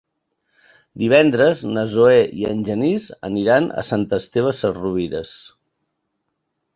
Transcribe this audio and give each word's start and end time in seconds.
Divendres 1.01 1.59
na 1.75 1.83
Zoè 1.91 2.23
i 2.43 2.47
en 2.53 2.63
Genís 2.69 3.05
aniran 3.29 3.67
a 3.81 3.83
Sant 3.91 4.07
Esteve 4.19 4.55
Sesrovires. 4.61 5.35